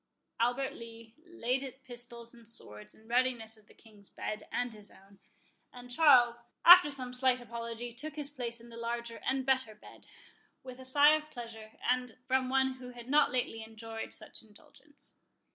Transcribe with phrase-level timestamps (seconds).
[0.39, 5.19] Albert Lee laid pistols and swords in readiness by the King's bed and his own;
[5.71, 10.07] and Charles, after some slight apology, took his place in the larger and better bed,
[10.63, 14.47] with a sigh of pleasure, as from one who had not lately enjoyed such an
[14.47, 15.17] indulgence.